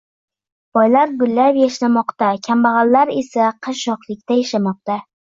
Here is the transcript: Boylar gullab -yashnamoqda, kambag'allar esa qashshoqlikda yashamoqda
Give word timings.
Boylar 0.77 1.13
gullab 1.19 1.59
-yashnamoqda, 1.61 2.31
kambag'allar 2.49 3.15
esa 3.21 3.55
qashshoqlikda 3.67 4.43
yashamoqda 4.45 5.03